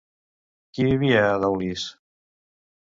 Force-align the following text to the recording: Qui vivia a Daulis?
Qui 0.77 0.87
vivia 0.87 1.21
a 1.27 1.37
Daulis? 1.45 1.87